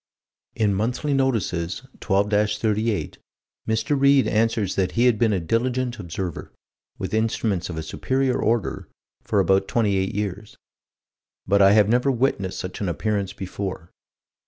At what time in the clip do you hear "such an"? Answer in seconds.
12.57-12.89